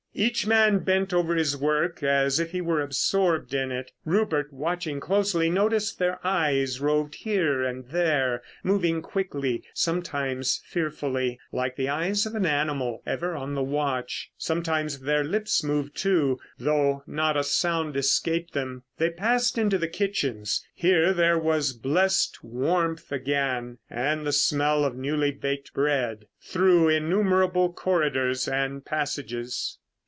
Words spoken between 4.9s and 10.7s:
closely, noticed their eyes roved here and there, moving quickly, sometimes